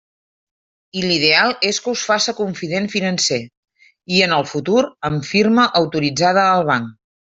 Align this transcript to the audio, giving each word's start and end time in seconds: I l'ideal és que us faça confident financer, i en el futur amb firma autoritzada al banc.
I 1.01 1.03
l'ideal 1.03 1.53
és 1.73 1.81
que 1.83 1.93
us 1.99 2.07
faça 2.13 2.35
confident 2.41 2.89
financer, 2.95 3.41
i 4.17 4.27
en 4.31 4.37
el 4.41 4.51
futur 4.57 4.83
amb 5.13 5.33
firma 5.33 5.71
autoritzada 5.85 6.53
al 6.53 6.73
banc. 6.77 6.95